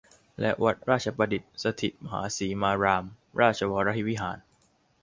[0.39, 3.05] และวัดราชประดิษฐสถิตมหาสีมาราม
[3.39, 4.37] ราชวรวิหาร